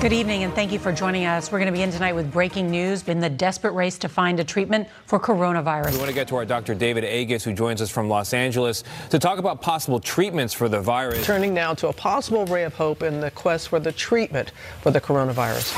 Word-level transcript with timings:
Good 0.00 0.12
evening, 0.12 0.44
and 0.44 0.52
thank 0.54 0.72
you 0.72 0.78
for 0.78 0.92
joining 0.92 1.24
us. 1.24 1.50
We're 1.50 1.58
going 1.58 1.66
to 1.66 1.72
begin 1.72 1.90
tonight 1.90 2.14
with 2.14 2.30
breaking 2.30 2.70
news 2.70 3.08
in 3.08 3.18
the 3.18 3.30
desperate 3.30 3.72
race 3.72 3.96
to 3.98 4.08
find 4.08 4.38
a 4.38 4.44
treatment 4.44 4.88
for 5.06 5.18
coronavirus. 5.18 5.92
We 5.92 5.98
want 5.98 6.08
to 6.08 6.14
get 6.14 6.28
to 6.28 6.36
our 6.36 6.44
Dr. 6.44 6.74
David 6.74 7.02
Agus, 7.02 7.42
who 7.42 7.54
joins 7.54 7.80
us 7.80 7.90
from 7.90 8.06
Los 8.06 8.34
Angeles, 8.34 8.84
to 9.08 9.18
talk 9.18 9.38
about 9.38 9.62
possible 9.62 9.98
treatments 9.98 10.52
for 10.52 10.68
the 10.68 10.80
virus. 10.80 11.24
Turning 11.24 11.54
now 11.54 11.72
to 11.74 11.88
a 11.88 11.92
possible 11.94 12.44
ray 12.44 12.64
of 12.64 12.74
hope 12.74 13.02
in 13.02 13.20
the 13.20 13.30
quest 13.30 13.68
for 13.68 13.80
the 13.80 13.90
treatment 13.90 14.52
for 14.82 14.90
the 14.90 15.00
coronavirus. 15.00 15.72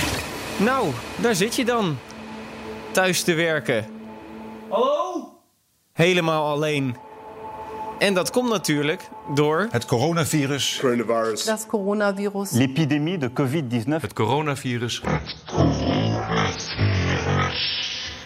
Nou, 0.61 0.93
daar 1.21 1.35
zit 1.35 1.57
je 1.57 1.65
dan. 1.65 1.99
Thuis 2.91 3.23
te 3.23 3.35
werken. 3.35 3.85
Hallo? 4.69 5.33
Helemaal 5.93 6.53
alleen. 6.53 6.97
En 7.99 8.15
dat 8.15 8.31
komt 8.31 8.49
natuurlijk 8.49 9.09
door... 9.35 9.69
Het 9.71 9.85
coronavirus. 9.85 10.79
Coronavirus. 10.81 11.45
Das 11.45 11.67
coronavirus. 11.67 12.51
L'épidémie 12.51 13.19
de 13.19 13.31
COVID-19. 13.33 13.89
Het 13.89 14.13
coronavirus. 14.13 15.03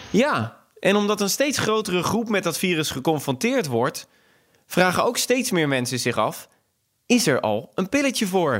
Ja, 0.09 0.57
en 0.79 0.95
omdat 0.95 1.21
een 1.21 1.29
steeds 1.29 1.57
grotere 1.57 2.03
groep 2.03 2.29
met 2.29 2.43
dat 2.43 2.57
virus 2.57 2.91
geconfronteerd 2.91 3.67
wordt... 3.67 4.07
vragen 4.65 5.03
ook 5.03 5.17
steeds 5.17 5.51
meer 5.51 5.67
mensen 5.67 5.99
zich 5.99 6.17
af... 6.17 6.47
is 7.05 7.27
er 7.27 7.39
al 7.39 7.71
een 7.75 7.89
pilletje 7.89 8.27
voor? 8.27 8.59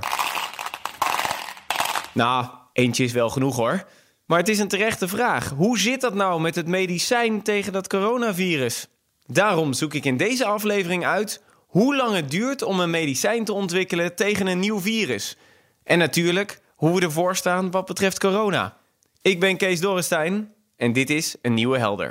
Nou, 2.14 2.46
eentje 2.74 3.04
is 3.04 3.12
wel 3.12 3.30
genoeg 3.30 3.56
hoor. 3.56 3.84
Maar 4.26 4.40
het 4.40 4.50
is 4.50 4.60
een 4.60 4.68
terechte 4.68 5.08
vraag. 5.08 5.50
Hoe 5.50 5.80
zit 5.80 6.02
dat 6.02 6.14
nou 6.14 6.42
met 6.42 6.56
het 6.56 6.68
medicijn 6.68 7.42
tegen 7.42 7.74
dat 7.74 7.88
coronavirus? 7.88 8.88
Daarom 9.28 9.74
zoek 9.74 9.94
ik 9.94 10.06
in 10.06 10.18
deze 10.18 10.46
aflevering 10.46 11.06
uit 11.06 11.42
hoe 11.68 11.96
lang 11.96 12.16
het 12.16 12.32
duurt 12.32 12.62
om 12.62 12.80
een 12.80 12.90
medicijn 12.90 13.46
te 13.46 13.54
ontwikkelen 13.54 14.16
tegen 14.16 14.48
een 14.48 14.60
nieuw 14.60 14.80
virus. 14.80 15.38
En 15.84 15.98
natuurlijk 15.98 16.62
hoe 16.76 16.96
we 16.96 17.02
ervoor 17.02 17.36
staan 17.36 17.72
wat 17.72 17.86
betreft 17.86 18.20
corona. 18.20 18.78
Ik 19.22 19.40
ben 19.40 19.58
Kees 19.58 19.80
Dorrestein 19.80 20.54
en 20.78 20.94
dit 20.94 21.10
is 21.10 21.36
een 21.42 21.54
nieuwe 21.54 21.78
helder. 21.78 22.10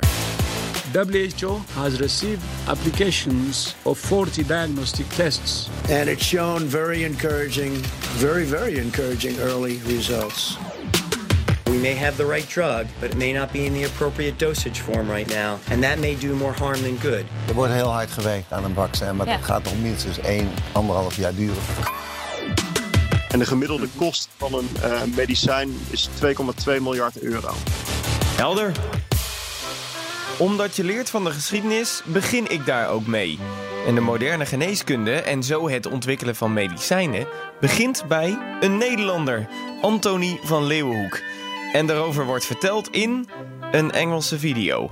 WHO 0.93 1.61
has 1.73 1.95
received 1.95 2.43
applications 2.67 3.75
of 3.83 3.99
40 3.99 4.47
diagnostic 4.47 5.09
tests. 5.09 5.69
And 5.89 6.07
it's 6.07 6.23
shown 6.23 6.69
very 6.69 7.03
encouraging, 7.03 7.73
very, 8.17 8.45
very 8.45 8.77
encouraging 8.77 9.37
early 9.37 9.79
results. 9.87 10.57
We 11.73 11.79
may 11.79 11.95
have 11.95 12.15
the 12.17 12.25
right 12.25 12.49
drug, 12.49 12.85
but 12.99 13.09
it 13.09 13.17
may 13.17 13.33
not 13.33 13.51
be 13.51 13.65
in 13.65 13.73
the 13.73 13.83
appropriate 13.85 14.37
dosage 14.37 14.79
form 14.79 15.09
right 15.09 15.27
now. 15.27 15.57
And 15.71 15.81
that 15.83 15.99
may 15.99 16.15
do 16.19 16.35
more 16.35 16.53
harm 16.53 16.81
than 16.81 16.97
good. 17.01 17.23
Er 17.47 17.53
wordt 17.53 17.73
heel 17.73 17.91
hard 17.91 18.11
gewerkt 18.11 18.51
aan 18.51 18.63
een 18.63 18.73
vaccin, 18.73 19.15
maar 19.15 19.27
Ja. 19.27 19.31
het 19.35 19.45
gaat 19.45 19.63
nog 19.63 19.73
minstens 19.81 20.19
1, 20.19 20.49
1,5 20.73 21.15
jaar 21.15 21.35
duren. 21.35 21.61
En 23.29 23.39
de 23.39 23.45
gemiddelde 23.45 23.87
kost 23.95 24.29
van 24.37 24.53
een 24.53 24.69
eh, 24.81 25.01
medicijn 25.15 25.69
is 25.89 26.09
2,2 26.19 26.81
miljard 26.81 27.19
euro. 27.21 27.53
Helder. 28.35 28.71
Omdat 30.37 30.75
je 30.75 30.83
leert 30.83 31.09
van 31.09 31.23
de 31.23 31.31
geschiedenis, 31.31 32.01
begin 32.05 32.49
ik 32.51 32.65
daar 32.65 32.89
ook 32.89 33.07
mee. 33.07 33.39
En 33.87 33.95
de 33.95 34.01
moderne 34.01 34.45
geneeskunde 34.45 35.11
en 35.21 35.43
zo 35.43 35.69
het 35.69 35.85
ontwikkelen 35.87 36.35
van 36.35 36.53
medicijnen 36.53 37.27
begint 37.59 38.03
bij 38.07 38.37
een 38.59 38.77
Nederlander, 38.77 39.47
Antonie 39.81 40.39
van 40.43 40.63
Leeuwenhoek. 40.63 41.19
En 41.73 41.85
daarover 41.85 42.25
wordt 42.25 42.45
verteld 42.45 42.89
in 42.89 43.27
een 43.71 43.91
Engelse 43.91 44.39
video. 44.39 44.89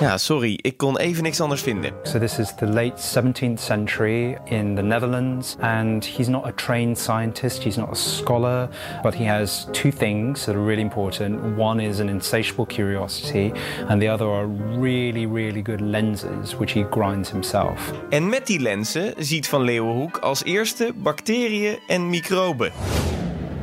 Ja, 0.00 0.18
sorry, 0.18 0.58
ik 0.62 0.76
kon 0.76 0.98
even 0.98 1.22
niks 1.22 1.40
anders 1.40 1.62
vinden. 1.62 1.92
So 2.02 2.18
this 2.18 2.38
is 2.38 2.54
the 2.54 2.66
late 2.66 2.94
17th 2.96 3.60
century 3.60 4.38
in 4.44 4.74
the 4.74 4.82
Netherlands, 4.82 5.56
and 5.60 6.06
he's 6.06 6.28
not 6.28 6.44
a 6.44 6.52
trained 6.54 6.98
scientist, 6.98 7.62
he's 7.62 7.76
not 7.76 7.90
a 7.90 7.94
scholar, 7.94 8.68
but 9.02 9.14
he 9.14 9.24
has 9.24 9.66
two 9.72 9.90
things 9.90 10.44
that 10.44 10.54
are 10.54 10.64
really 10.64 10.82
important. 10.82 11.58
One 11.58 11.82
is 11.82 11.98
an 11.98 12.08
insatiable 12.08 12.66
curiosity, 12.66 13.52
and 13.88 14.00
the 14.00 14.12
other 14.12 14.26
are 14.26 14.46
really, 14.78 15.26
really 15.26 15.62
good 15.62 15.80
lenses, 15.80 16.56
which 16.56 16.72
he 16.72 16.86
grinds 16.90 17.30
himself. 17.30 17.92
En 18.10 18.28
met 18.28 18.46
die 18.46 18.60
lenzen 18.60 19.14
ziet 19.18 19.48
Van 19.48 19.62
Leeuwenhoek 19.62 20.16
als 20.16 20.44
eerste 20.44 20.92
bacteriën 20.94 21.78
en 21.86 22.10
microben. 22.10 22.72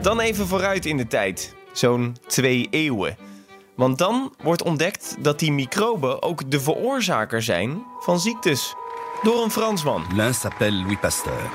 Dan 0.02 0.20
even 0.20 0.48
vooruit 0.48 0.86
in 0.86 0.98
de 0.98 1.08
tijd, 1.08 1.56
zo'n 1.74 2.18
twee 2.28 2.68
eeuwen. 2.70 3.18
Want 3.76 3.98
dan 3.98 4.34
wordt 4.42 4.64
ontdekt 4.64 5.16
dat 5.20 5.40
die 5.40 5.52
microben 5.52 6.22
ook 6.22 6.52
de 6.52 6.60
veroorzaker 6.60 7.42
zijn 7.42 7.84
van 8.00 8.20
ziektes. 8.20 8.76
Door 9.22 9.44
een 9.44 9.52
Fransman. 9.52 10.06
L'un 10.16 10.34
s'appelle 10.34 10.78
Louis 10.78 11.00
Pasteur. 11.00 11.50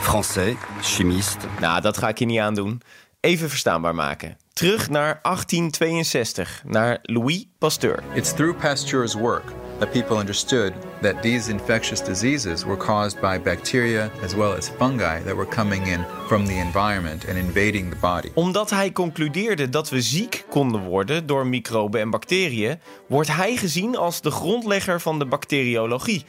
Français, 0.00 0.56
chimiste. 0.80 1.46
Nou, 1.60 1.80
dat 1.80 1.98
ga 1.98 2.08
ik 2.08 2.18
je 2.18 2.24
niet 2.24 2.38
aandoen. 2.38 2.80
Even 3.20 3.48
verstaanbaar 3.48 3.94
maken. 3.94 4.36
Terug 4.58 4.90
naar 4.90 5.18
1862, 5.22 6.62
naar 6.66 6.98
Louis 7.02 7.46
Pasteur. 7.58 8.02
It's 8.14 8.32
through 8.32 8.60
Pasteur's 8.60 9.14
work 9.14 9.44
that 9.78 9.90
people 9.90 10.16
understood 10.16 10.72
that 11.00 11.22
these 11.22 11.50
infectious 11.50 12.04
diseases 12.04 12.64
were 12.64 12.76
caused 12.76 13.20
by 13.20 13.40
bacteria 13.42 14.10
as 14.24 14.34
well 14.34 14.56
as 14.56 14.68
fungi 14.68 15.22
that 15.24 15.34
were 15.34 15.48
coming 15.48 15.86
in 15.86 16.04
from 16.26 16.46
the 16.46 16.54
environment 16.54 17.28
and 17.28 17.36
invading 17.36 17.90
the 17.90 17.96
body. 18.00 18.30
Omdat 18.34 18.70
hij 18.70 18.92
concludeerde 18.92 19.68
dat 19.68 19.88
we 19.88 20.00
ziek 20.00 20.44
konden 20.50 20.80
worden 20.80 21.26
door 21.26 21.46
microben 21.46 22.00
en 22.00 22.10
bacteriën, 22.10 22.80
wordt 23.08 23.36
hij 23.36 23.56
gezien 23.56 23.96
als 23.96 24.20
de 24.20 24.30
grondlegger 24.30 25.00
van 25.00 25.18
de 25.18 25.26
bacteriologie. 25.26 26.24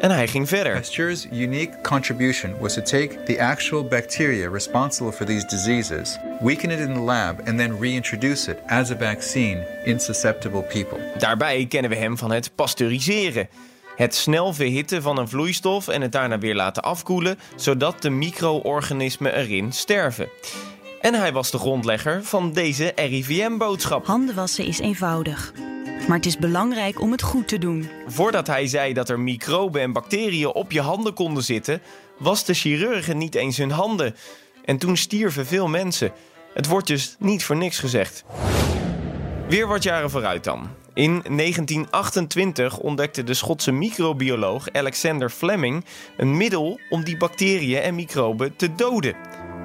En 0.00 0.10
hij 0.10 0.28
ging 0.28 0.48
verder. 0.48 0.72
Pasteur's 0.72 1.26
unique 1.32 1.80
contribution 1.82 2.58
was 2.60 2.74
to 2.74 2.82
take 2.82 3.22
the 3.24 3.42
actual 3.42 3.84
bacteria 3.84 4.50
responsible 4.50 5.12
for 5.12 5.26
these 5.26 5.46
diseases, 5.46 6.18
weaken 6.40 6.70
it 6.70 6.78
in 6.78 6.94
the 6.94 7.00
lab, 7.00 7.40
and 7.46 7.58
then 7.58 7.78
reintroduce 7.80 8.50
it 8.50 8.58
as 8.66 8.90
a 8.90 8.96
vaccine 8.96 9.66
in 9.84 10.00
susceptible 10.00 10.62
people. 10.62 10.98
Daarbij 11.18 11.66
kennen 11.66 11.90
we 11.90 11.96
hem 11.96 12.18
van 12.18 12.30
het 12.30 12.54
pasteuriseren. 12.54 13.48
Het 13.96 14.14
snel 14.14 14.52
verhitten 14.52 15.02
van 15.02 15.18
een 15.18 15.28
vloeistof 15.28 15.88
en 15.88 16.00
het 16.00 16.12
daarna 16.12 16.38
weer 16.38 16.54
laten 16.54 16.82
afkoelen, 16.82 17.38
zodat 17.56 18.02
de 18.02 18.10
micro-organismen 18.10 19.34
erin 19.34 19.72
sterven. 19.72 20.28
En 21.00 21.14
hij 21.14 21.32
was 21.32 21.50
de 21.50 21.58
grondlegger 21.58 22.24
van 22.24 22.52
deze 22.52 22.92
RIVM-boodschap. 22.94 24.06
Handen 24.06 24.34
wassen 24.34 24.64
is 24.64 24.78
eenvoudig. 24.78 25.52
Maar 26.08 26.16
het 26.16 26.26
is 26.26 26.38
belangrijk 26.38 27.00
om 27.00 27.10
het 27.12 27.22
goed 27.22 27.48
te 27.48 27.58
doen. 27.58 27.88
Voordat 28.06 28.46
hij 28.46 28.66
zei 28.66 28.92
dat 28.92 29.08
er 29.08 29.20
microben 29.20 29.80
en 29.80 29.92
bacteriën 29.92 30.52
op 30.52 30.72
je 30.72 30.80
handen 30.80 31.14
konden 31.14 31.42
zitten, 31.42 31.82
was 32.18 32.44
de 32.44 32.54
chirurgen 32.54 33.18
niet 33.18 33.34
eens 33.34 33.56
hun 33.56 33.70
handen. 33.70 34.14
En 34.64 34.78
toen 34.78 34.96
stierven 34.96 35.46
veel 35.46 35.68
mensen. 35.68 36.12
Het 36.54 36.66
wordt 36.66 36.86
dus 36.86 37.16
niet 37.18 37.44
voor 37.44 37.56
niks 37.56 37.78
gezegd. 37.78 38.24
Weer 39.48 39.66
wat 39.66 39.82
jaren 39.82 40.10
vooruit 40.10 40.44
dan. 40.44 40.68
In 40.94 41.10
1928 41.10 42.78
ontdekte 42.78 43.24
de 43.24 43.34
Schotse 43.34 43.72
microbioloog 43.72 44.72
Alexander 44.72 45.30
Fleming 45.30 45.84
een 46.16 46.36
middel 46.36 46.80
om 46.90 47.04
die 47.04 47.16
bacteriën 47.16 47.80
en 47.80 47.94
microben 47.94 48.56
te 48.56 48.74
doden. 48.74 49.14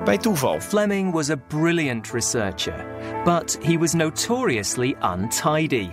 Bij 0.06 0.18
toeval. 0.18 0.60
Fleming 0.60 1.14
was 1.14 1.30
a 1.30 1.36
brilliant 1.48 2.12
researcher, 2.12 2.86
but 3.24 3.58
he 3.62 3.78
was 3.78 3.94
notoriously 3.94 4.96
untidy. 5.02 5.90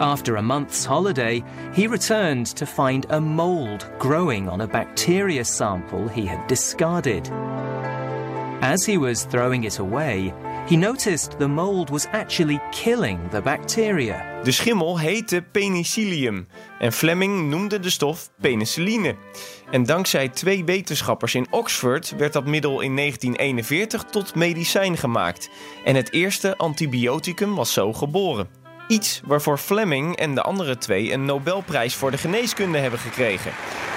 After 0.00 0.36
a 0.36 0.42
month's 0.42 0.84
holiday, 0.84 1.42
he 1.72 1.86
returned 1.86 2.54
to 2.56 2.66
find 2.66 3.06
a 3.08 3.18
mold 3.18 3.86
growing 3.98 4.46
on 4.46 4.60
a 4.60 4.66
bacteria 4.66 5.42
sample 5.42 6.06
he 6.08 6.26
had 6.26 6.46
discarded. 6.48 7.30
As 8.60 8.84
he 8.84 8.98
was 8.98 9.24
throwing 9.24 9.64
it 9.64 9.78
away, 9.78 10.34
he 10.68 10.76
noticed 10.76 11.38
the 11.38 11.48
mold 11.48 11.90
was 11.90 12.06
actually 12.12 12.60
killing 12.72 13.28
the 13.30 13.40
bacteria. 13.40 14.40
De 14.42 14.52
schimmel 14.52 14.98
heette 14.98 15.42
penicillium 15.42 16.46
en 16.78 16.92
Fleming 16.92 17.48
noemde 17.48 17.80
de 17.80 17.90
stof 17.90 18.30
penicilline. 18.40 19.16
En 19.70 19.82
dankzij 19.82 20.28
twee 20.28 20.64
wetenschappers 20.64 21.34
in 21.34 21.46
Oxford 21.50 22.14
werd 22.16 22.32
dat 22.32 22.46
middel 22.46 22.80
in 22.80 22.96
1941 22.96 24.04
tot 24.04 24.34
medicijn 24.34 24.96
gemaakt. 24.96 25.50
En 25.84 25.94
het 25.94 26.12
eerste 26.12 26.56
antibioticum 26.56 27.54
was 27.54 27.72
zo 27.72 27.92
geboren. 27.92 28.65
Iets 28.88 29.20
waarvoor 29.24 29.58
Fleming 29.58 30.16
en 30.16 30.34
de 30.34 30.42
andere 30.42 30.78
twee 30.78 31.12
een 31.12 31.24
Nobelprijs 31.24 31.94
voor 31.94 32.10
de 32.10 32.18
geneeskunde 32.18 32.78
hebben 32.78 32.98
gekregen. 32.98 33.50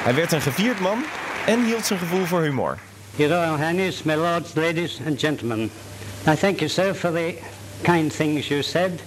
Hij 0.03 0.15
werd 0.15 0.31
een 0.31 0.41
gevierd 0.41 0.79
man 0.79 1.03
en 1.45 1.65
hield 1.65 1.85
zijn 1.85 1.99
gevoel 1.99 2.25
voor 2.25 2.41
humor. 2.41 2.77
Your 3.15 3.33
Royal 3.33 3.57
Highness, 3.57 4.03
my 4.03 4.15
lords, 4.15 4.53
ladies 4.53 4.99
and 5.07 5.19
gentlemen, 5.19 5.71
I 6.27 6.35
thank 6.35 6.59
you, 6.59 6.69
sir, 6.69 6.95
for 6.95 7.11
the 7.11 7.37
kind 7.81 8.15
things 8.15 8.47
you 8.47 8.61
said 8.61 9.01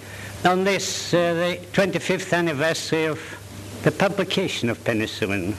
on 0.45 0.65
this, 0.65 1.13
uh, 1.13 1.21
the 1.21 1.59
25th 1.71 2.33
anniversary 2.33 3.11
of 3.11 3.21
the 3.83 3.91
publication 3.91 4.71
of 4.71 4.79
penicillin. 4.79 5.55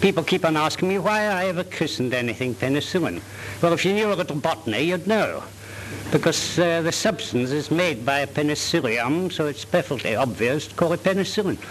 People 0.00 0.22
keep 0.22 0.44
on 0.44 0.56
asking 0.56 0.88
me 0.88 0.98
why 0.98 1.20
I 1.20 1.48
ever 1.48 1.64
christened 1.64 2.14
anything 2.14 2.54
penicillin. 2.54 3.20
Well, 3.60 3.72
if 3.72 3.84
you 3.84 3.92
knew 3.92 4.12
a 4.12 4.16
little 4.16 4.36
botany, 4.36 4.82
you'd 4.82 5.06
know. 5.06 5.42
Because 6.10 6.58
uh, 6.58 6.84
the 6.84 6.90
substance 6.90 7.56
is 7.56 7.68
made 7.68 8.04
by 8.04 8.22
a 8.22 8.26
penicillium, 8.26 9.30
so 9.30 9.46
it's 9.46 9.64
perfectly 9.64 10.16
obvious 10.16 10.66
to 10.66 10.74
call 10.74 10.92
it 10.92 11.02
penicillin. 11.02 11.58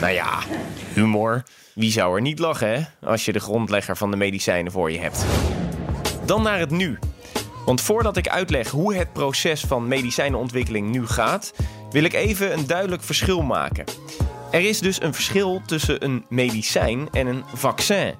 Nou 0.00 0.12
ja, 0.12 0.38
humor. 0.94 1.42
Wie 1.74 1.92
zou 1.92 2.14
er 2.14 2.20
niet 2.20 2.38
lachen, 2.38 2.68
hè? 2.68 3.08
Als 3.08 3.24
je 3.24 3.32
de 3.32 3.38
grondlegger 3.38 3.96
van 3.96 4.10
de 4.10 4.16
medicijnen 4.16 4.72
voor 4.72 4.90
je 4.90 4.98
hebt. 4.98 5.24
Dan 6.24 6.42
naar 6.42 6.58
het 6.58 6.70
nu. 6.70 6.98
Want 7.64 7.80
voordat 7.80 8.16
ik 8.16 8.28
uitleg 8.28 8.70
hoe 8.70 8.94
het 8.94 9.12
proces 9.12 9.60
van 9.60 9.88
medicijnenontwikkeling 9.88 10.90
nu 10.90 11.06
gaat, 11.06 11.52
wil 11.90 12.04
ik 12.04 12.12
even 12.12 12.52
een 12.52 12.66
duidelijk 12.66 13.02
verschil 13.02 13.42
maken. 13.42 13.84
Er 14.50 14.60
is 14.60 14.80
dus 14.80 15.02
een 15.02 15.14
verschil 15.14 15.62
tussen 15.66 16.04
een 16.04 16.24
medicijn 16.28 17.08
en 17.12 17.26
een 17.26 17.44
vaccin. 17.54 18.14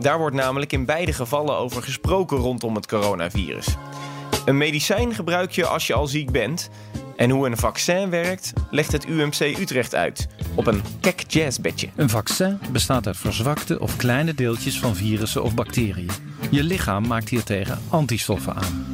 Daar 0.00 0.18
wordt 0.18 0.36
namelijk 0.36 0.72
in 0.72 0.84
beide 0.84 1.12
gevallen 1.12 1.56
over 1.56 1.82
gesproken 1.82 2.36
rondom 2.36 2.74
het 2.74 2.86
coronavirus. 2.86 3.66
Een 4.50 4.56
medicijn 4.56 5.14
gebruik 5.14 5.50
je 5.50 5.66
als 5.66 5.86
je 5.86 5.94
al 5.94 6.06
ziek 6.06 6.30
bent. 6.30 6.70
En 7.16 7.30
hoe 7.30 7.46
een 7.46 7.56
vaccin 7.56 8.10
werkt, 8.10 8.52
legt 8.70 8.92
het 8.92 9.06
UMC 9.08 9.40
Utrecht 9.40 9.94
uit. 9.94 10.28
Op 10.54 10.66
een 10.66 10.82
kek 11.00 11.24
jazzbedje. 11.28 11.88
Een 11.96 12.08
vaccin 12.08 12.58
bestaat 12.72 13.06
uit 13.06 13.16
verzwakte 13.16 13.80
of 13.80 13.96
kleine 13.96 14.34
deeltjes 14.34 14.78
van 14.78 14.96
virussen 14.96 15.42
of 15.42 15.54
bacteriën. 15.54 16.10
Je 16.50 16.64
lichaam 16.64 17.06
maakt 17.06 17.28
hiertegen 17.28 17.78
antistoffen 17.88 18.54
aan. 18.54 18.86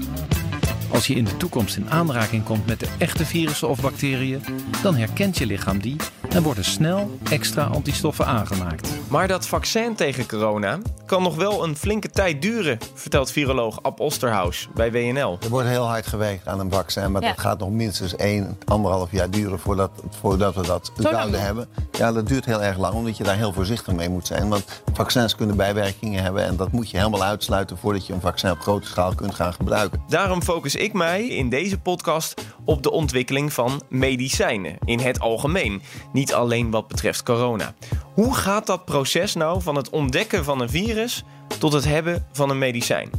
Als 0.89 1.07
je 1.07 1.15
in 1.15 1.25
de 1.25 1.37
toekomst 1.37 1.77
in 1.77 1.91
aanraking 1.91 2.45
komt 2.45 2.67
met 2.67 2.81
de 2.81 2.89
echte 2.99 3.27
virussen 3.27 3.69
of 3.69 3.81
bacteriën, 3.81 4.45
dan 4.83 4.97
herkent 4.97 5.39
je 5.39 5.47
lichaam 5.47 5.81
die 5.81 5.97
en 6.29 6.43
worden 6.43 6.65
snel 6.65 7.19
extra 7.31 7.65
antistoffen 7.65 8.27
aangemaakt. 8.27 8.89
Maar 9.09 9.29
dat 9.29 9.47
vaccin 9.47 9.95
tegen 9.95 10.27
corona 10.29 10.79
kan 11.07 11.23
nog 11.23 11.35
wel 11.37 11.65
een 11.65 11.77
flinke 11.77 12.11
tijd 12.11 12.43
duren, 12.43 12.79
vertelt 12.95 13.31
viroloog 13.31 13.83
Ab 13.83 14.01
Osterhaus 14.01 14.69
bij 14.75 14.93
WNL. 14.93 15.39
Er 15.43 15.49
wordt 15.49 15.69
heel 15.69 15.87
hard 15.87 16.07
gewerkt 16.07 16.47
aan 16.49 16.61
een 16.61 16.71
vaccin, 16.71 17.13
maar 17.13 17.23
Ja. 17.23 17.29
dat 17.29 17.39
gaat 17.41 17.59
nog 17.59 17.71
minstens 17.71 18.17
1, 18.17 18.59
anderhalf 18.65 19.11
jaar 19.11 19.31
duren 19.31 19.59
voordat, 19.59 19.91
voordat 20.21 20.55
we 20.55 20.63
dat 20.63 20.93
zouden 20.99 21.41
hebben. 21.43 21.69
Ja, 21.93 22.13
dat 22.13 22.27
duurt 22.27 22.45
heel 22.45 22.63
erg 22.63 22.79
lang, 22.79 22.95
omdat 22.95 23.17
je 23.17 23.25
daar 23.25 23.37
heel 23.37 23.53
voorzichtig 23.53 23.95
mee 23.95 24.09
moet 24.09 24.27
zijn. 24.27 24.49
Want 24.49 24.83
vaccins 24.93 25.35
kunnen 25.35 25.57
bijwerkingen 25.57 26.23
hebben 26.23 26.45
en 26.45 26.57
dat 26.57 26.73
moet 26.73 26.91
je 26.91 26.97
helemaal 26.97 27.23
uitsluiten 27.23 27.79
voordat 27.79 28.07
je 28.07 28.13
een 28.13 28.21
vaccin 28.21 28.51
op 28.51 28.61
grote 28.61 28.87
schaal 28.87 29.15
kunt 29.15 29.35
gaan 29.35 29.53
gebruiken. 29.53 30.03
Daarom 30.09 30.43
focus 30.43 30.75
ik 30.75 30.93
mij 30.93 31.27
in 31.27 31.49
deze 31.49 31.79
podcast 31.79 32.43
op 32.67 32.83
de 32.83 32.91
ontwikkeling 32.91 33.53
van 33.53 33.83
medicijnen 33.89 34.79
in 34.85 34.99
het 34.99 35.21
algemeen, 35.21 35.83
niet 36.13 36.35
alleen 36.35 36.71
wat 36.71 36.89
betreft 36.89 37.23
corona. 37.23 37.75
Hoe 38.15 38.35
gaat 38.35 38.67
dat 38.67 38.85
proces 38.85 39.35
nou 39.35 39.63
van 39.63 39.75
het 39.75 39.91
ontdekken 39.91 40.45
van 40.45 40.61
een 40.61 40.71
virus 40.71 41.25
tot 41.59 41.73
het 41.73 41.85
hebben 41.85 42.27
van 42.33 42.51
een 42.51 42.59
medicijn? 42.59 43.11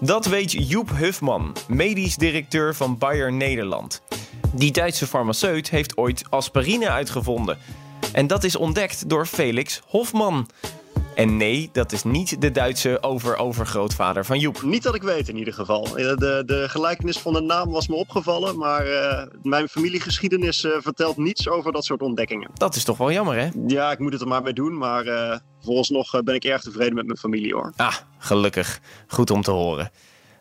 Dat 0.00 0.26
weet 0.26 0.52
Joep 0.68 0.90
Hufman, 0.90 1.56
medisch 1.68 2.16
directeur 2.16 2.74
van 2.74 2.98
Bayer 2.98 3.32
Nederland. 3.32 4.02
Die 4.52 4.72
Duitse 4.72 5.06
farmaceut 5.06 5.70
heeft 5.70 5.96
ooit 5.96 6.24
aspirine 6.30 6.88
uitgevonden. 6.88 7.58
En 8.12 8.26
dat 8.26 8.44
is 8.44 8.56
ontdekt 8.56 9.08
door 9.08 9.26
Felix 9.26 9.80
Hofman. 9.86 10.48
En 11.20 11.36
nee, 11.36 11.68
dat 11.72 11.92
is 11.92 12.02
niet 12.02 12.40
de 12.40 12.50
Duitse 12.50 13.02
over-overgrootvader 13.02 14.24
van 14.24 14.38
Joep. 14.38 14.62
Niet 14.62 14.82
dat 14.82 14.94
ik 14.94 15.02
weet 15.02 15.28
in 15.28 15.36
ieder 15.36 15.54
geval. 15.54 15.82
De, 15.82 16.42
de 16.46 16.64
gelijkenis 16.68 17.18
van 17.18 17.32
de 17.32 17.40
naam 17.40 17.70
was 17.70 17.88
me 17.88 17.94
opgevallen, 17.94 18.58
maar 18.58 18.86
eh, 18.86 19.26
mijn 19.42 19.68
familiegeschiedenis 19.68 20.64
eh, 20.64 20.70
vertelt 20.78 21.16
niets 21.16 21.48
over 21.48 21.72
dat 21.72 21.84
soort 21.84 22.02
ontdekkingen. 22.02 22.50
Dat 22.54 22.74
is 22.74 22.84
toch 22.84 22.96
wel 22.96 23.12
jammer, 23.12 23.36
hè? 23.38 23.48
Ja, 23.66 23.90
ik 23.90 23.98
moet 23.98 24.12
het 24.12 24.20
er 24.20 24.28
maar 24.28 24.42
mee 24.42 24.52
doen, 24.52 24.78
maar 24.78 25.06
eh 25.06 25.38
vooralsnog 25.62 26.14
eh, 26.14 26.20
ben 26.20 26.34
ik 26.34 26.44
erg 26.44 26.62
tevreden 26.62 26.94
met 26.94 27.06
mijn 27.06 27.18
familie 27.18 27.54
hoor. 27.54 27.72
Ah, 27.76 27.94
gelukkig. 28.18 28.80
Goed 29.06 29.30
om 29.30 29.42
te 29.42 29.50
horen. 29.50 29.90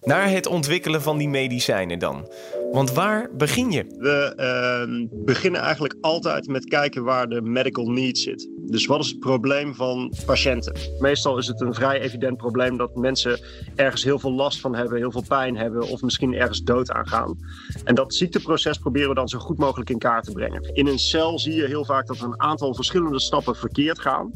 Naar 0.02 0.30
het 0.30 0.48
ontwikkelen 0.48 1.02
van 1.02 1.18
die 1.18 1.30
medicijnen 1.30 2.00
dan. 2.00 2.28
Want 2.72 2.92
waar 2.92 3.30
begin 3.38 3.72
je? 3.72 3.86
We 3.98 4.34
eh, 4.36 5.08
beginnen 5.26 5.62
eigenlijk 5.62 5.96
altijd 6.02 6.48
met 6.48 6.66
kijken 6.66 7.04
waar 7.04 7.30
de 7.30 7.42
medical 7.42 7.86
need 7.86 8.18
zit. 8.18 8.50
Dus 8.70 8.86
wat 8.86 9.00
is 9.00 9.08
het 9.10 9.20
probleem 9.20 9.76
van 9.76 10.14
patiënten? 10.26 10.76
Meestal 11.00 11.38
is 11.38 11.48
het 11.48 11.62
een 11.62 11.74
vrij 11.74 12.00
evident 12.00 12.38
probleem 12.38 12.78
dat 12.78 12.96
mensen 12.96 13.40
ergens 13.76 14.04
heel 14.04 14.20
veel 14.20 14.32
last 14.32 14.60
van 14.60 14.76
hebben, 14.76 14.98
heel 14.98 15.12
veel 15.12 15.24
pijn 15.28 15.58
hebben 15.58 15.88
of 15.88 16.02
misschien 16.02 16.34
ergens 16.34 16.64
dood 16.64 16.92
aan 16.92 17.08
gaan. 17.08 17.38
En 17.84 17.96
dat 17.96 18.14
ziekteproces 18.14 18.78
proberen 18.78 19.10
we 19.10 19.16
dan 19.16 19.30
zo 19.30 19.40
goed 19.40 19.58
mogelijk 19.58 19.90
in 19.90 19.98
kaart 19.98 20.24
te 20.24 20.32
brengen. 20.32 20.76
In 20.76 20.88
een 20.88 21.00
cel 21.00 21.40
zie 21.40 21.54
je 21.54 21.66
heel 21.66 21.86
vaak 21.86 22.08
dat 22.08 22.22
een 22.22 22.42
aantal 22.42 22.76
verschillende 22.76 23.20
stappen 23.20 23.56
verkeerd 23.56 24.00
gaan. 24.00 24.32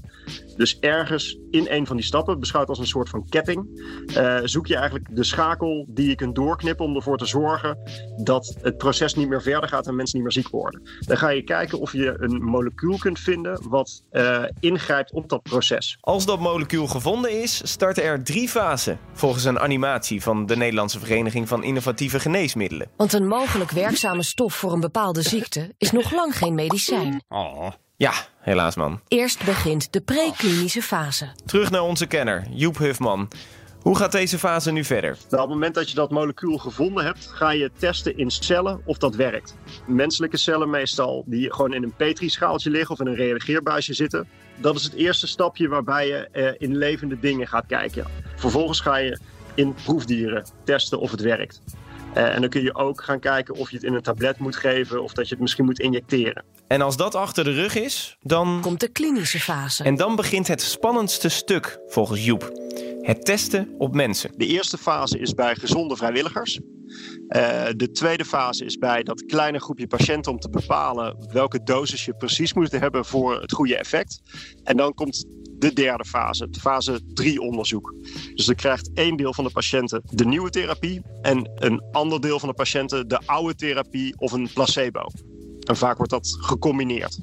Dus 0.56 0.80
ergens 0.80 1.39
in 1.50 1.68
een 1.69 1.88
van 1.88 1.95
die 1.95 2.06
stappen, 2.06 2.39
beschouwd 2.39 2.69
als 2.69 2.80
een 2.80 2.88
soort 2.88 3.09
van 3.09 3.30
ketting, 3.30 3.83
eh, 4.15 4.39
zoek 4.44 4.68
je 4.68 4.75
eigenlijk 4.75 5.15
de 5.15 5.24
schakel 5.24 5.85
die 5.89 6.09
je 6.09 6.15
kunt 6.15 6.35
doorknippen 6.35 6.85
om 6.85 6.95
ervoor 6.95 7.18
te 7.18 7.25
zorgen 7.25 7.77
dat 8.23 8.55
het 8.61 8.77
proces 8.77 9.15
niet 9.15 9.29
meer 9.29 9.41
verder 9.41 9.69
gaat 9.69 9.87
en 9.87 9.95
mensen 9.95 10.15
niet 10.15 10.23
meer 10.23 10.43
ziek 10.43 10.51
worden. 10.51 10.81
Dan 10.99 11.17
ga 11.17 11.29
je 11.29 11.43
kijken 11.43 11.79
of 11.79 11.91
je 11.93 12.15
een 12.19 12.43
molecuul 12.43 12.97
kunt 12.97 13.19
vinden 13.19 13.69
wat 13.69 14.03
eh, 14.09 14.43
ingrijpt 14.59 15.11
op 15.11 15.29
dat 15.29 15.43
proces. 15.43 15.97
Als 15.99 16.25
dat 16.25 16.39
molecuul 16.39 16.87
gevonden 16.87 17.41
is, 17.41 17.61
starten 17.63 18.03
er 18.03 18.23
drie 18.23 18.49
fasen. 18.49 18.99
Volgens 19.13 19.43
een 19.43 19.59
animatie 19.59 20.21
van 20.21 20.45
de 20.45 20.55
Nederlandse 20.55 20.99
Vereniging 20.99 21.47
van 21.47 21.63
Innovatieve 21.63 22.19
Geneesmiddelen. 22.19 22.87
Want 22.97 23.13
een 23.13 23.27
mogelijk 23.27 23.71
werkzame 23.71 24.23
stof 24.23 24.53
voor 24.53 24.73
een 24.73 24.79
bepaalde 24.79 25.21
ziekte 25.21 25.73
is 25.77 25.91
nog 25.91 26.11
lang 26.11 26.37
geen 26.37 26.55
medicijn. 26.55 27.23
Oh. 27.29 27.67
Ja, 27.97 28.13
helaas 28.39 28.75
man. 28.75 29.01
Eerst 29.07 29.45
begint 29.45 29.93
de 29.93 30.01
preklinische 30.01 30.81
fase. 30.81 31.31
Terug 31.45 31.71
naar 31.71 31.81
onze 31.81 32.05
kenner, 32.05 32.47
Joep 32.49 32.77
Hufman. 32.77 33.27
Hoe 33.83 33.97
gaat 33.97 34.12
deze 34.12 34.39
fase 34.39 34.71
nu 34.71 34.83
verder? 34.83 35.09
Nou, 35.09 35.44
op 35.44 35.50
het 35.50 35.50
moment 35.50 35.75
dat 35.75 35.89
je 35.89 35.95
dat 35.95 36.12
molecuul 36.12 36.57
gevonden 36.57 37.06
hebt, 37.06 37.27
ga 37.33 37.51
je 37.51 37.71
testen 37.77 38.18
in 38.18 38.31
cellen 38.31 38.81
of 38.85 38.97
dat 38.97 39.15
werkt. 39.15 39.56
Menselijke 39.88 40.38
cellen 40.38 40.69
meestal, 40.69 41.24
die 41.25 41.53
gewoon 41.53 41.74
in 41.74 41.83
een 41.83 41.94
petrischaaltje 41.95 42.69
liggen 42.69 42.91
of 42.91 43.00
in 43.00 43.07
een 43.07 43.15
reageerbuisje 43.15 43.94
zitten. 43.94 44.27
Dat 44.57 44.75
is 44.75 44.83
het 44.83 44.94
eerste 44.94 45.27
stapje 45.27 45.68
waarbij 45.68 46.07
je 46.07 46.27
eh, 46.31 46.51
in 46.57 46.77
levende 46.77 47.19
dingen 47.19 47.47
gaat 47.47 47.65
kijken. 47.65 48.06
Vervolgens 48.35 48.80
ga 48.80 48.95
je 48.95 49.19
in 49.56 49.74
proefdieren 49.83 50.45
testen 50.63 51.00
of 51.00 51.12
het 51.12 51.21
werkt. 51.21 51.62
Eh, 52.13 52.35
en 52.35 52.41
dan 52.41 52.50
kun 52.50 52.63
je 52.63 52.75
ook 52.75 53.03
gaan 53.03 53.19
kijken 53.19 53.56
of 53.56 53.69
je 53.69 53.75
het 53.75 53.85
in 53.85 53.94
een 53.94 54.01
tablet 54.01 54.38
moet 54.38 54.56
geven 54.56 55.03
of 55.03 55.13
dat 55.13 55.27
je 55.27 55.33
het 55.33 55.41
misschien 55.41 55.65
moet 55.65 55.80
injecteren. 55.80 56.44
En 56.68 56.81
als 56.81 56.97
dat 56.97 57.15
achter 57.15 57.44
de 57.44 57.51
rug 57.51 57.75
is, 57.75 58.18
dan. 58.21 58.59
Komt 58.62 58.80
de 58.80 58.88
klinische 58.88 59.39
fase. 59.39 59.83
En 59.83 59.95
dan 59.95 60.15
begint 60.15 60.47
het 60.47 60.62
spannendste 60.62 61.30
stuk, 61.30 61.80
volgens 61.88 62.25
Joep: 62.25 62.51
het 63.03 63.25
testen 63.25 63.75
op 63.77 63.94
mensen. 63.95 64.31
De 64.35 64.45
eerste 64.45 64.77
fase 64.77 65.19
is 65.19 65.33
bij 65.33 65.55
gezonde 65.55 65.95
vrijwilligers. 65.95 66.59
Eh, 67.27 67.65
de 67.75 67.91
tweede 67.91 68.25
fase 68.25 68.65
is 68.65 68.77
bij 68.77 69.03
dat 69.03 69.25
kleine 69.25 69.59
groepje 69.59 69.88
patiënten 69.88 70.31
om 70.31 70.39
te 70.39 70.50
bepalen 70.50 71.27
welke 71.31 71.63
dosis 71.63 72.05
je 72.05 72.15
precies 72.15 72.53
moet 72.53 72.71
hebben 72.71 73.05
voor 73.05 73.41
het 73.41 73.51
goede 73.51 73.77
effect. 73.77 74.21
En 74.63 74.77
dan 74.77 74.94
komt 74.94 75.25
de 75.51 75.73
derde 75.73 76.05
fase, 76.05 76.44
het 76.44 76.57
fase 76.59 77.00
3 77.13 77.41
onderzoek. 77.41 77.94
Dus 78.33 78.45
dan 78.45 78.55
krijgt 78.55 78.89
één 78.94 79.17
deel 79.17 79.33
van 79.33 79.44
de 79.44 79.51
patiënten 79.51 80.01
de 80.06 80.25
nieuwe 80.25 80.49
therapie 80.49 81.01
en 81.21 81.51
een 81.56 81.83
ander 81.92 82.21
deel 82.21 82.39
van 82.39 82.49
de 82.49 82.56
patiënten 82.56 83.07
de 83.07 83.19
oude 83.25 83.56
therapie 83.56 84.13
of 84.18 84.31
een 84.31 84.49
placebo. 84.54 85.01
En 85.59 85.78
vaak 85.78 85.97
wordt 85.97 86.11
dat 86.11 86.37
gecombineerd. 86.39 87.19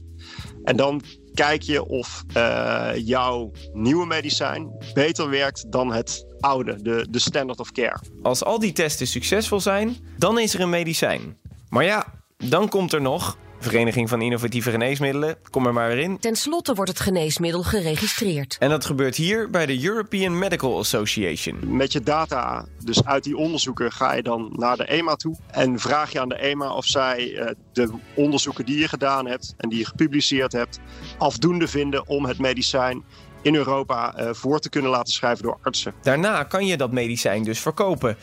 En 0.64 0.76
dan 0.76 1.02
kijk 1.40 1.62
je 1.62 1.87
of 1.87 2.25
eh, 2.32 2.90
jouw 2.94 3.50
nieuwe 3.73 4.06
medicijn 4.06 4.70
beter 4.94 5.30
werkt 5.30 5.73
dan 5.73 5.92
het 5.92 6.26
oude, 6.40 6.82
de, 6.82 7.06
de 7.11 7.18
standard 7.18 7.61
of 7.61 7.73
care. 7.73 8.00
Als 8.23 8.44
al 8.44 8.59
die 8.59 8.73
testen 8.73 9.06
succesvol 9.06 9.61
zijn, 9.61 9.97
dan 10.16 10.38
is 10.38 10.54
er 10.54 10.61
een 10.61 10.70
medicijn. 10.70 11.37
Maar 11.68 11.85
ja, 11.85 12.06
dan 12.37 12.68
komt 12.68 12.92
er 12.92 13.00
nog. 13.00 13.38
Vereniging 13.61 14.09
van 14.09 14.23
Innovatieve 14.23 14.71
Geneesmiddelen, 14.71 15.37
kom 15.50 15.67
er 15.67 15.73
maar 15.73 15.88
weer 15.88 15.99
in. 15.99 16.19
Ten 16.19 16.37
slotte 16.37 16.75
wordt 16.75 16.90
het 16.90 17.00
geneesmiddel 17.00 17.62
geregistreerd. 17.62 18.57
En 18.59 18.69
dat 18.69 18.85
gebeurt 18.85 19.17
hier 19.17 19.50
bij 19.50 19.67
de 19.67 19.85
European 19.85 20.38
Medical 20.38 20.79
Association. 20.79 21.76
Met 21.76 21.93
je 21.93 22.00
data, 22.00 22.64
dus 22.85 23.05
uit 23.05 23.25
die 23.25 23.37
onderzoeken, 23.37 23.93
ga 23.93 24.12
je 24.12 24.23
dan 24.23 24.52
naar 24.52 24.76
de 24.76 24.85
EMA 24.85 25.14
toe. 25.14 25.37
En 25.50 25.79
vraag 25.79 26.12
je 26.12 26.21
aan 26.21 26.29
de 26.29 26.38
EMA 26.38 26.73
of 26.73 26.85
zij 26.85 27.35
eh, 27.35 27.55
de 27.73 27.90
onderzoeken 28.14 28.64
die 28.64 28.79
je 28.79 28.88
gedaan 28.88 29.26
hebt 29.26 29.55
en 29.57 29.69
die 29.69 29.79
je 29.79 29.87
gepubliceerd 29.87 30.52
hebt, 30.52 30.79
afdoende 31.19 31.69
vinden 31.69 32.09
om 32.09 32.25
het 32.25 32.38
medicijn 32.38 33.05
in 33.43 33.55
Europa 33.55 34.14
eh, 34.14 34.29
voor 34.33 34.61
te 34.61 34.69
kunnen 34.69 34.90
laten 34.90 35.12
schrijven 35.12 35.45
door 35.45 35.59
artsen. 35.62 35.95
Daarna 36.02 36.43
kan 36.43 36.67
je 36.67 36.76
dat 36.76 36.93
medicijn 36.93 37.45
dus 37.45 37.61
verkopen. 37.61 38.17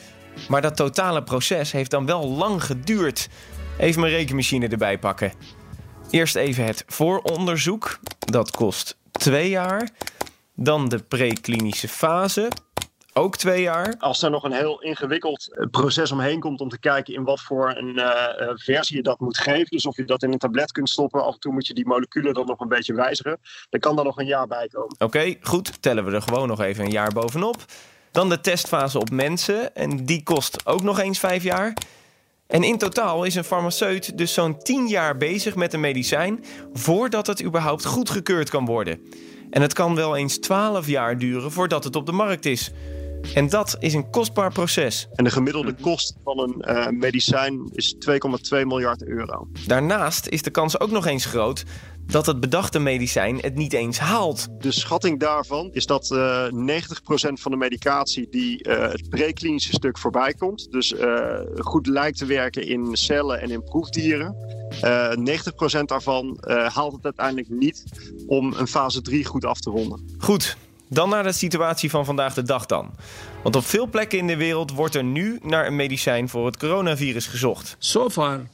Maar 0.48 0.62
dat 0.62 0.76
totale 0.76 1.24
proces 1.24 1.72
heeft 1.72 1.92
dan 1.92 2.06
wel 2.06 2.28
lang 2.28 2.64
geduurd. 2.64 3.30
Even 3.80 4.02
mijn 4.02 4.14
rekenmachine 4.14 4.68
erbij 4.68 5.00
pakken. 5.00 5.34
Eerst 6.10 6.36
even 6.36 6.66
het 6.66 6.84
vooronderzoek. 6.88 8.00
Dat 8.20 8.52
kost 8.52 8.98
twee 9.12 9.50
jaar. 9.50 9.90
Dan 10.56 10.90
de 10.90 11.00
preklinische 11.00 11.88
fase. 11.88 12.50
Ook 13.14 13.38
twee 13.38 13.62
jaar. 13.62 13.96
Als 14.00 14.22
er 14.22 14.30
nog 14.30 14.44
een 14.44 14.52
heel 14.52 14.82
ingewikkeld 14.82 15.54
eh, 15.54 15.66
proces 15.72 16.12
omheen 16.12 16.40
komt 16.40 16.62
om 16.62 16.70
te 16.70 16.80
kijken 16.80 17.14
in 17.14 17.24
wat 17.24 17.42
voor 17.42 17.76
een 17.76 17.98
eh, 17.98 18.50
eh, 18.50 18.56
versie 18.56 18.96
je 18.96 19.04
dat 19.04 19.20
moet 19.20 19.38
geven. 19.38 19.68
Dus 19.70 19.86
of 19.86 19.98
je 19.98 20.06
dat 20.06 20.24
in 20.24 20.32
een 20.32 20.38
tablet 20.38 20.72
kunt 20.72 20.90
stoppen. 20.90 21.24
Af 21.24 21.34
en 21.34 21.40
toe 21.40 21.54
moet 21.54 21.68
je 21.68 21.74
die 21.74 21.88
moleculen 21.88 22.34
dan 22.34 22.46
nog 22.46 22.60
een 22.60 22.68
beetje 22.68 22.94
wijzigen. 22.94 23.40
Dan 23.70 23.80
kan 23.80 23.96
daar 23.96 24.06
nog 24.06 24.18
een 24.18 24.26
jaar 24.26 24.48
bij 24.48 24.68
komen. 24.72 24.96
Oké, 25.00 25.36
goed. 25.42 25.82
Tellen 25.82 26.06
we 26.06 26.12
er 26.12 26.22
gewoon 26.22 26.48
nog 26.48 26.62
even 26.62 26.84
een 26.84 26.92
jaar 26.92 27.14
bovenop. 27.14 27.66
Dan 28.12 28.30
de 28.30 28.42
testfase 28.42 29.00
op 29.00 29.10
mensen. 29.10 29.76
En 29.76 30.06
die 30.06 30.24
kost 30.24 30.66
ook 30.66 30.84
nog 30.84 31.00
eens 31.00 31.20
vijf 31.20 31.44
jaar. 31.44 31.74
En 32.48 32.64
in 32.64 32.78
totaal 32.78 33.24
is 33.24 33.36
een 33.36 33.44
farmaceut 33.44 34.18
dus 34.18 34.34
zo'n 34.34 34.58
10 34.58 34.88
jaar 34.88 35.18
bezig 35.18 35.56
met 35.56 35.74
een 35.74 35.80
medicijn 35.80 36.44
voordat 36.74 37.28
het 37.28 37.44
überhaupt 37.44 37.86
goedgekeurd 37.86 38.50
kan 38.50 38.66
worden. 38.66 39.00
En 39.50 39.62
het 39.62 39.74
kan 39.74 39.96
wel 39.96 40.16
eens 40.16 40.38
12 40.38 40.88
jaar 40.88 41.18
duren 41.18 41.52
voordat 41.52 41.84
het 41.84 41.96
op 41.96 42.06
de 42.06 42.12
markt 42.12 42.46
is. 42.46 42.72
En 43.34 43.50
dat 43.50 43.76
is 43.80 43.94
een 43.94 44.10
kostbaar 44.10 44.52
proces. 44.52 45.08
En 45.14 45.24
de 45.24 45.30
gemiddelde 45.30 45.76
kost 45.82 46.16
van 46.24 46.40
een 46.40 46.64
uh, 46.68 46.88
medicijn 46.88 47.70
is 47.72 47.96
2,2 48.10 48.10
miljard 48.50 49.04
euro. 49.04 49.48
Daarnaast 49.66 50.28
is 50.28 50.42
de 50.42 50.50
kans 50.50 50.80
ook 50.80 50.92
nog 50.92 51.06
eens 51.06 51.26
groot 51.26 51.64
dat 52.08 52.26
het 52.26 52.40
bedachte 52.40 52.80
medicijn 52.80 53.38
het 53.40 53.56
niet 53.56 53.74
eens 53.74 54.00
haalt. 54.00 54.48
De 54.60 54.72
schatting 54.72 55.20
daarvan 55.20 55.70
is 55.72 55.86
dat 55.86 56.10
uh, 56.12 56.46
90% 56.46 56.52
van 57.34 57.52
de 57.52 57.58
medicatie 57.58 58.28
die 58.30 58.68
uh, 58.68 58.82
het 58.82 59.10
preklinische 59.10 59.74
stuk 59.74 59.98
voorbij 59.98 60.34
komt, 60.34 60.72
dus 60.72 60.92
uh, 60.92 61.40
goed 61.58 61.88
lijkt 61.88 62.18
te 62.18 62.26
werken 62.26 62.68
in 62.68 62.96
cellen 62.96 63.42
en 63.42 63.50
in 63.50 63.64
proefdieren, 63.64 64.36
uh, 64.84 65.12
90% 65.80 65.84
daarvan 65.86 66.38
haalt 66.48 66.94
het 66.94 67.04
uiteindelijk 67.04 67.50
niet 67.50 67.84
om 68.28 68.54
een 68.54 68.68
fase 68.68 69.02
3 69.02 69.26
goed 69.26 69.46
af 69.46 69.60
te 69.60 69.70
ronden. 69.70 70.16
Goed, 70.18 70.58
dan 70.88 71.10
naar 71.10 71.24
de 71.24 71.32
situatie 71.32 71.90
van 71.90 72.06
vandaag 72.06 72.34
de 72.34 72.44
dag 72.44 72.66
dan. 72.66 72.92
Want 73.44 73.56
op 73.56 73.66
veel 73.66 73.88
plekken 73.88 74.18
in 74.18 74.28
de 74.28 74.38
wereld 74.38 74.72
wordt 74.72 74.96
er 74.96 75.04
nu 75.04 75.40
naar 75.44 75.68
een 75.68 75.76
medicijn 75.76 76.30
voor 76.30 76.46
het 76.46 76.58
coronavirus 76.58 77.26
gezocht. 77.26 77.76
So 77.80 78.10
far, 78.10 78.48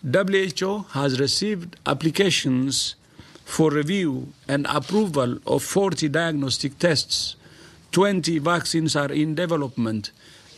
WHO 0.00 0.84
has 0.88 1.12
received 1.12 1.66
applications 1.82 2.98
for 3.50 3.70
review 3.70 4.32
and 4.46 4.64
approval 4.68 5.38
of 5.44 5.62
40 5.64 6.08
diagnostic 6.08 6.78
tests. 6.78 7.34
20 7.90 8.38
vaccines 8.38 8.94
are 8.94 9.10
in 9.10 9.34
development 9.34 10.12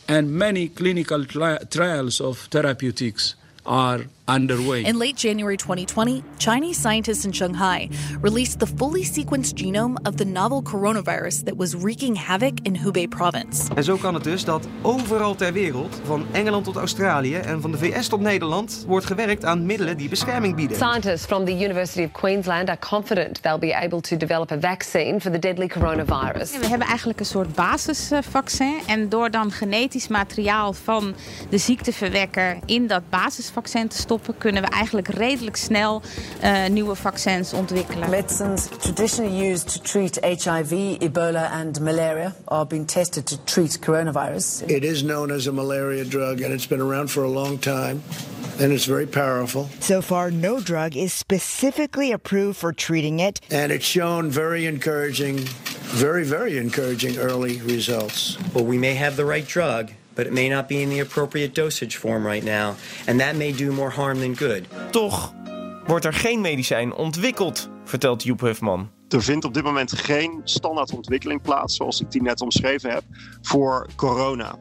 and 0.07 0.31
many 0.31 0.67
clinical 0.67 1.25
tri 1.25 1.57
trials 1.71 2.21
of 2.21 2.37
therapeutics 2.51 3.33
are 3.65 4.01
underway. 4.27 4.83
In 4.83 4.97
late 4.97 5.15
January 5.15 5.57
2020, 5.57 6.23
Chinese 6.37 6.79
scientists 6.79 7.25
in 7.25 7.31
Shanghai 7.31 7.89
released 8.21 8.59
the 8.59 8.67
fully 8.67 9.03
sequenced 9.03 9.55
genome 9.55 9.97
of 10.05 10.15
the 10.17 10.25
novel 10.25 10.61
coronavirus 10.61 11.43
that 11.45 11.57
was 11.57 11.75
wreaking 11.75 12.15
havoc 12.15 12.59
in 12.63 12.75
Hubei 12.75 13.07
province. 13.07 13.73
En 13.75 13.83
zo 13.83 13.97
kan 13.97 14.13
het 14.13 14.23
dus 14.23 14.45
dat 14.45 14.67
overal 14.81 15.35
ter 15.35 15.53
wereld, 15.53 15.99
van 16.03 16.25
Engeland 16.31 16.63
tot 16.63 16.75
Australië 16.75 17.35
en 17.35 17.61
van 17.61 17.71
de 17.71 17.77
VS 17.77 18.07
tot 18.07 18.21
Nederland, 18.21 18.83
wordt 18.87 19.05
gewerkt 19.05 19.45
aan 19.45 19.65
middelen 19.65 19.97
die 19.97 20.09
bescherming 20.09 20.55
bieden. 20.55 20.77
Scientists 20.77 21.25
from 21.25 21.45
the 21.45 21.51
University 21.51 22.03
of 22.03 22.11
Queensland 22.11 22.69
are 22.69 22.79
confident 22.79 23.41
they'll 23.41 23.59
be 23.59 23.75
able 23.75 24.01
to 24.01 24.17
develop 24.17 24.51
a 24.51 24.59
vaccine 24.59 25.19
for 25.19 25.31
the 25.31 25.39
deadly 25.39 25.67
coronavirus. 25.67 26.57
We 26.57 26.67
hebben 26.67 26.87
eigenlijk 26.87 27.19
een 27.19 27.25
soort 27.25 27.53
basisvaccin 27.55 28.79
en 28.87 29.09
door 29.09 29.31
dan 29.31 29.51
genetisch 29.51 30.07
materiaal 30.07 30.73
van 30.73 31.15
de 31.49 31.57
ziekteverwekker 31.57 32.57
in 32.65 32.87
dat 32.87 33.09
basisvaccin 33.09 33.87
te 33.87 33.95
stoppen 33.95 34.12
stoppen, 34.13 34.37
kunnen 34.37 34.61
we 34.61 34.69
eigenlijk 34.69 35.07
redelijk 35.07 35.55
snel 35.55 36.01
uh, 36.43 36.67
nieuwe 36.67 36.95
vaccins 36.95 37.53
ontwikkelen. 37.53 38.09
Medicines 38.09 38.67
traditionally 38.79 39.51
used 39.51 39.73
to 39.73 39.79
treat 39.81 40.17
HIV, 40.21 40.97
Ebola 40.99 41.51
and 41.51 41.79
malaria 41.79 42.35
are 42.45 42.65
being 42.65 42.87
tested 42.87 43.25
to 43.25 43.35
treat 43.43 43.79
coronavirus. 43.79 44.61
It 44.65 44.83
is 44.83 45.01
known 45.01 45.31
as 45.31 45.47
a 45.47 45.51
malaria 45.51 46.05
drug 46.05 46.41
and 46.41 46.53
it's 46.53 46.67
been 46.67 46.81
around 46.81 47.09
for 47.09 47.23
a 47.23 47.29
long 47.29 47.59
time. 47.59 48.01
And 48.59 48.71
it's 48.71 48.85
very 48.85 49.07
powerful. 49.07 49.67
So 49.79 50.01
far, 50.01 50.29
no 50.29 50.59
drug 50.59 50.95
is 50.95 51.11
specifically 51.11 52.11
approved 52.11 52.57
for 52.57 52.71
treating 52.71 53.19
it. 53.19 53.41
And 53.49 53.71
it's 53.71 53.85
shown 53.85 54.29
very 54.29 54.67
encouraging, 54.67 55.39
very, 55.95 56.23
very 56.23 56.57
encouraging 56.57 57.17
early 57.17 57.61
results. 57.61 58.37
Well, 58.53 58.65
we 58.65 58.77
may 58.77 58.93
have 58.93 59.15
the 59.15 59.25
right 59.25 59.47
drug, 59.47 59.89
but 60.13 60.25
it 60.25 60.31
may 60.31 60.49
not 60.49 60.67
be 60.67 60.75
in 60.75 60.89
the 60.89 61.01
appropriate 61.01 61.53
dosage 61.53 61.97
form 61.97 62.25
right 62.25 62.43
now, 62.43 62.73
and 63.07 63.19
that 63.19 63.35
may 63.35 63.51
do 63.51 63.71
more 63.71 63.91
harm 63.91 64.19
than 64.19 64.37
good. 64.37 64.61
Toch 64.91 65.33
wordt 65.85 66.05
er 66.05 66.13
geen 66.13 66.41
medicijn 66.41 66.93
ontwikkeld, 66.93 67.69
vertelt 67.83 68.23
Joep 68.23 68.39
Hufman. 68.39 68.89
Er 69.07 69.23
vindt 69.23 69.45
op 69.45 69.53
dit 69.53 69.63
moment 69.63 69.91
geen 69.91 70.41
standaard 70.43 70.93
ontwikkeling 70.93 71.41
plaats, 71.41 71.75
zoals 71.75 72.01
ik 72.01 72.11
die 72.11 72.21
net 72.21 72.41
omschreven 72.41 72.89
heb, 72.89 73.03
voor 73.41 73.87
corona 73.95 74.55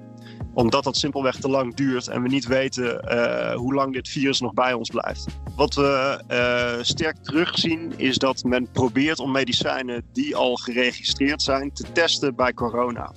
omdat 0.55 0.85
dat 0.85 0.97
simpelweg 0.97 1.37
te 1.37 1.49
lang 1.49 1.75
duurt 1.75 2.09
en 2.09 2.23
we 2.23 2.29
niet 2.29 2.47
weten 2.47 3.05
uh, 3.05 3.55
hoe 3.55 3.75
lang 3.75 3.93
dit 3.93 4.09
virus 4.09 4.41
nog 4.41 4.55
bij 4.55 4.73
ons 4.73 4.91
blijft. 4.91 5.27
Wat 5.57 5.75
we 5.75 6.23
uh, 6.31 6.83
sterk 6.83 7.17
terugzien 7.17 7.93
is 7.97 8.19
dat 8.19 8.45
men 8.45 8.71
probeert 8.71 9.19
om 9.19 9.31
medicijnen 9.31 10.05
die 10.13 10.37
al 10.37 10.57
geregistreerd 10.57 11.43
zijn 11.43 11.73
te 11.73 11.93
testen 11.93 12.35
bij 12.35 12.53
corona. 12.53 13.13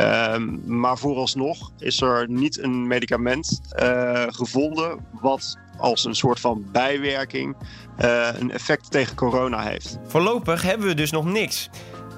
Um, 0.00 0.62
maar 0.66 0.98
vooralsnog 0.98 1.70
is 1.78 2.00
er 2.00 2.28
niet 2.28 2.62
een 2.62 2.86
medicament 2.86 3.60
uh, 3.82 4.22
gevonden 4.26 4.98
wat 5.20 5.58
als 5.78 6.04
een 6.04 6.14
soort 6.14 6.40
van 6.40 6.64
bijwerking 6.72 7.56
uh, 8.04 8.28
een 8.38 8.50
effect 8.50 8.90
tegen 8.90 9.16
corona 9.16 9.62
heeft. 9.62 9.98
Voorlopig 10.06 10.62
hebben 10.62 10.86
we 10.86 10.94
dus 10.94 11.10
nog 11.10 11.24
niks. 11.24 11.70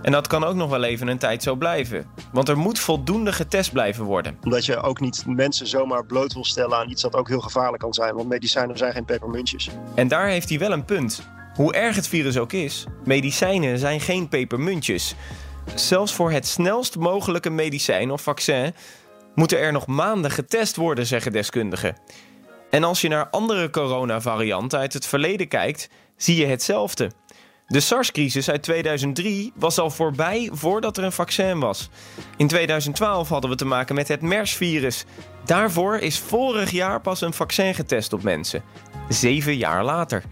En 0.02 0.12
dat 0.12 0.26
kan 0.26 0.44
ook 0.44 0.54
nog 0.54 0.70
wel 0.70 0.82
even 0.82 1.08
een 1.08 1.18
tijd 1.18 1.42
zo 1.42 1.54
blijven. 1.54 2.06
Want 2.32 2.48
er 2.48 2.58
moet 2.58 2.78
voldoende 2.78 3.32
getest 3.32 3.72
blijven 3.72 4.04
worden. 4.04 4.38
Omdat 4.44 4.64
je 4.66 4.80
ook 4.80 5.00
niet 5.00 5.24
mensen 5.26 5.66
zomaar 5.66 6.06
bloot 6.06 6.32
wil 6.32 6.44
stellen 6.44 6.78
aan 6.78 6.90
iets 6.90 7.02
dat 7.02 7.14
ook 7.14 7.28
heel 7.28 7.40
gevaarlijk 7.40 7.82
kan 7.82 7.94
zijn. 7.94 8.14
Want 8.14 8.28
medicijnen 8.28 8.78
zijn 8.78 8.92
geen 8.92 9.04
pepermuntjes. 9.04 9.70
En 9.94 10.08
daar 10.08 10.28
heeft 10.28 10.48
hij 10.48 10.58
wel 10.58 10.72
een 10.72 10.84
punt. 10.84 11.28
Hoe 11.54 11.72
erg 11.72 11.96
het 11.96 12.08
virus 12.08 12.38
ook 12.38 12.52
is, 12.52 12.86
medicijnen 13.04 13.78
zijn 13.78 14.00
geen 14.00 14.28
pepermuntjes. 14.28 15.14
Zelfs 15.74 16.14
voor 16.14 16.30
het 16.30 16.46
snelst 16.46 16.96
mogelijke 16.96 17.50
medicijn 17.50 18.10
of 18.10 18.22
vaccin 18.22 18.74
moeten 19.34 19.58
er 19.58 19.72
nog 19.72 19.86
maanden 19.86 20.30
getest 20.30 20.76
worden, 20.76 21.06
zeggen 21.06 21.32
deskundigen. 21.32 21.96
En 22.70 22.84
als 22.84 23.00
je 23.00 23.08
naar 23.08 23.28
andere 23.30 23.70
coronavarianten 23.70 24.78
uit 24.78 24.92
het 24.92 25.06
verleden 25.06 25.48
kijkt, 25.48 25.88
zie 26.16 26.36
je 26.36 26.46
hetzelfde. 26.46 27.10
De 27.66 27.80
SARS-crisis 27.80 28.50
uit 28.50 28.62
2003 28.62 29.52
was 29.54 29.78
al 29.78 29.90
voorbij 29.90 30.50
voordat 30.52 30.96
er 30.96 31.04
een 31.04 31.12
vaccin 31.12 31.60
was. 31.60 31.88
In 32.36 32.46
2012 32.46 33.28
hadden 33.28 33.50
we 33.50 33.56
te 33.56 33.64
maken 33.64 33.94
met 33.94 34.08
het 34.08 34.20
MERS-virus. 34.20 35.04
Daarvoor 35.44 35.98
is 35.98 36.18
vorig 36.18 36.70
jaar 36.70 37.00
pas 37.00 37.20
een 37.20 37.32
vaccin 37.32 37.74
getest 37.74 38.12
op 38.12 38.22
mensen. 38.22 38.62
Zeven 39.08 39.56
jaar 39.56 39.84
later. 39.84 40.22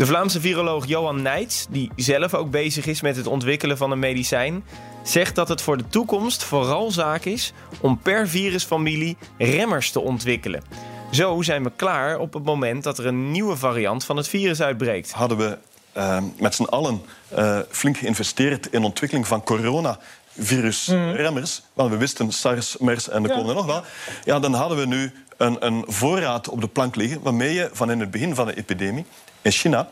De 0.00 0.06
Vlaamse 0.06 0.40
viroloog 0.40 0.86
Johan 0.86 1.22
Nijts, 1.22 1.66
die 1.70 1.90
zelf 1.96 2.34
ook 2.34 2.50
bezig 2.50 2.86
is 2.86 3.00
met 3.00 3.16
het 3.16 3.26
ontwikkelen 3.26 3.76
van 3.76 3.90
een 3.90 3.98
medicijn, 3.98 4.64
zegt 5.02 5.34
dat 5.34 5.48
het 5.48 5.62
voor 5.62 5.76
de 5.76 5.88
toekomst 5.88 6.44
vooral 6.44 6.90
zaak 6.90 7.24
is 7.24 7.52
om 7.80 7.98
per 7.98 8.28
virusfamilie 8.28 9.16
remmers 9.38 9.90
te 9.90 10.00
ontwikkelen. 10.00 10.62
Zo 11.10 11.42
zijn 11.42 11.64
we 11.64 11.72
klaar 11.76 12.18
op 12.18 12.32
het 12.32 12.44
moment 12.44 12.82
dat 12.82 12.98
er 12.98 13.06
een 13.06 13.30
nieuwe 13.30 13.56
variant 13.56 14.04
van 14.04 14.16
het 14.16 14.28
virus 14.28 14.62
uitbreekt. 14.62 15.12
Hadden 15.12 15.38
we 15.38 15.58
uh, 15.96 16.18
met 16.38 16.54
z'n 16.54 16.62
allen 16.62 17.02
uh, 17.38 17.58
flink 17.70 17.96
geïnvesteerd 17.96 18.66
in 18.66 18.84
ontwikkeling 18.84 19.26
van 19.26 19.42
corona 19.42 19.98
virusremmers, 20.38 21.62
want 21.72 21.90
we 21.90 21.96
wisten 21.96 22.32
SARS, 22.32 22.76
MERS 22.78 23.08
en 23.08 23.22
de 23.22 23.28
ja. 23.28 23.36
er 23.36 23.44
nog 23.44 23.66
wel, 23.66 23.82
ja, 24.24 24.38
dan 24.38 24.54
hadden 24.54 24.78
we 24.78 24.86
nu 24.86 25.12
een, 25.40 25.66
een 25.66 25.84
voorraad 25.86 26.48
op 26.48 26.60
de 26.60 26.68
plank 26.68 26.96
liggen 26.96 27.22
waarmee 27.22 27.54
je 27.54 27.70
van 27.72 27.90
in 27.90 28.00
het 28.00 28.10
begin 28.10 28.34
van 28.34 28.46
de 28.46 28.56
epidemie 28.56 29.04
in 29.42 29.50
China, 29.50 29.88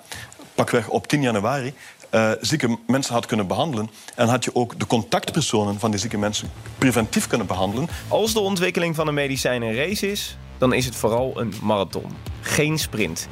pakweg 0.55 0.89
op 0.89 1.07
10 1.07 1.23
januari, 1.23 1.75
uh, 2.11 2.31
zieke 2.41 2.79
mensen 2.87 3.15
had 3.15 3.27
kunnen 3.27 3.47
behandelen. 3.47 3.91
En 4.15 4.29
had 4.29 4.45
je 4.45 4.55
ook 4.55 4.79
de 4.79 4.87
contactpersonen 4.87 5.79
van 5.79 5.91
die 5.91 6.01
zieke 6.01 6.19
mensen 6.19 6.51
preventief 6.79 7.27
kunnen 7.27 7.47
behandelen. 7.47 7.89
Als 8.09 8.33
de 8.33 8.41
ontwikkeling 8.41 8.95
van 8.95 9.09
een 9.09 9.15
medicijn 9.15 9.63
een 9.63 9.75
race 9.75 10.11
is, 10.11 10.37
dan 10.59 10.73
is 10.73 10.85
het 10.85 10.97
vooral 10.97 11.41
een 11.41 11.53
marathon, 11.63 12.17
geen 12.41 12.79
sprint. 12.79 13.29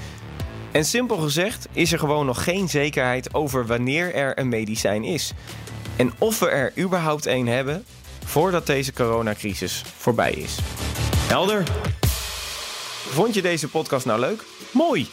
En 0.73 0.85
simpel 0.85 1.17
gezegd 1.17 1.69
is 1.73 1.93
er 1.93 1.99
gewoon 1.99 2.27
nog 2.27 2.45
geen 2.45 2.69
zekerheid 2.69 3.35
over 3.35 3.67
wanneer 3.67 4.15
er 4.15 4.39
een 4.39 4.49
medicijn 4.49 5.05
is. 5.05 5.33
En 5.97 6.13
of 6.19 6.39
we 6.39 6.49
er 6.49 6.73
überhaupt 6.79 7.27
een 7.27 7.49
hebben 7.49 7.85
voordat 8.25 8.67
deze 8.67 8.93
coronacrisis 8.93 9.83
voorbij 9.97 10.33
is. 10.33 10.59
Helder? 11.29 11.65
Vond 13.11 13.35
je 13.35 13.43
deze 13.43 13.69
podcast 13.69 14.07
nou 14.07 14.21
leuk? 14.21 14.45
Mooi! 14.73 15.09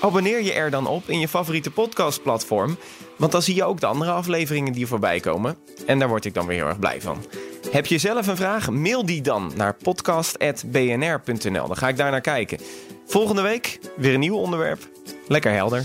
Abonneer 0.00 0.42
je 0.42 0.52
er 0.52 0.70
dan 0.70 0.86
op 0.86 1.08
in 1.08 1.20
je 1.20 1.28
favoriete 1.28 1.70
podcastplatform, 1.70 2.78
want 3.16 3.32
dan 3.32 3.42
zie 3.42 3.54
je 3.54 3.64
ook 3.64 3.80
de 3.80 3.86
andere 3.86 4.10
afleveringen 4.10 4.72
die 4.72 4.86
voorbij 4.86 5.20
komen. 5.20 5.56
En 5.86 5.98
daar 5.98 6.08
word 6.08 6.24
ik 6.24 6.34
dan 6.34 6.46
weer 6.46 6.56
heel 6.56 6.66
erg 6.66 6.78
blij 6.78 7.00
van. 7.00 7.24
Heb 7.70 7.86
je 7.86 7.98
zelf 7.98 8.26
een 8.26 8.36
vraag? 8.36 8.70
Mail 8.70 9.06
die 9.06 9.22
dan 9.22 9.52
naar 9.56 9.74
podcast.bnr.nl. 9.74 11.66
Dan 11.66 11.76
ga 11.76 11.88
ik 11.88 11.96
daar 11.96 12.10
naar 12.10 12.20
kijken. 12.20 12.58
Volgende 13.06 13.42
week 13.42 13.78
weer 13.96 14.14
een 14.14 14.20
nieuw 14.20 14.36
onderwerp. 14.36 14.88
Lekker 15.28 15.52
helder. 15.52 15.84